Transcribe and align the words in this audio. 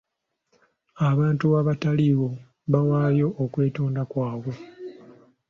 Abantu 1.09 1.45
abataaliwo 1.59 2.29
baawaayo 2.71 3.27
okwetonda 3.43 4.01
kwabwe. 4.11 4.53